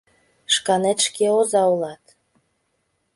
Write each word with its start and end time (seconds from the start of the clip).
Шканет 0.53 0.99
шке 1.05 1.25
оза 1.39 1.63
улат... 1.73 2.03